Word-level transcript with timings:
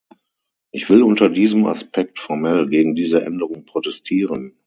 Ich 0.73 0.89
will 0.89 1.03
unter 1.03 1.29
diesem 1.29 1.67
Aspekt 1.67 2.17
formell 2.17 2.67
gegen 2.67 2.95
diese 2.95 3.23
Änderung 3.23 3.65
protestieren. 3.65 4.57